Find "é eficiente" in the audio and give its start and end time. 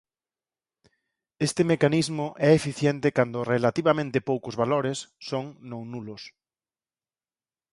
2.47-3.07